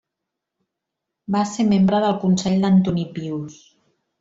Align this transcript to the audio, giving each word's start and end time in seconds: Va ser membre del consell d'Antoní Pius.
Va 1.35 1.43
ser 1.51 1.67
membre 1.75 2.01
del 2.05 2.17
consell 2.25 2.59
d'Antoní 2.65 3.07
Pius. 3.21 3.61